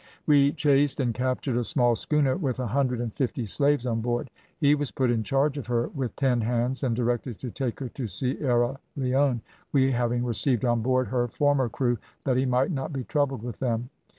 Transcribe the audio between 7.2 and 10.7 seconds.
to take her to Sierra Leone, we having received